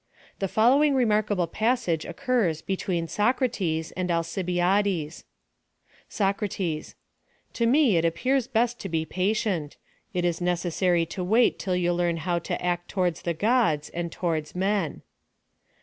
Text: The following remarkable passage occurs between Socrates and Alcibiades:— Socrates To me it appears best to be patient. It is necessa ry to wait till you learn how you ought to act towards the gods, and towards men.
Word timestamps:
The 0.39 0.47
following 0.47 0.95
remarkable 0.95 1.45
passage 1.45 2.05
occurs 2.05 2.63
between 2.63 3.07
Socrates 3.07 3.91
and 3.91 4.09
Alcibiades:— 4.09 5.25
Socrates 6.19 6.95
To 7.53 7.67
me 7.67 7.97
it 7.97 8.03
appears 8.03 8.47
best 8.47 8.79
to 8.79 8.89
be 8.89 9.05
patient. 9.05 9.77
It 10.11 10.25
is 10.25 10.39
necessa 10.39 10.91
ry 10.91 11.03
to 11.03 11.23
wait 11.23 11.59
till 11.59 11.75
you 11.75 11.93
learn 11.93 12.17
how 12.17 12.31
you 12.31 12.35
ought 12.37 12.45
to 12.45 12.65
act 12.65 12.87
towards 12.89 13.21
the 13.21 13.35
gods, 13.35 13.89
and 13.89 14.11
towards 14.11 14.55
men. 14.55 15.03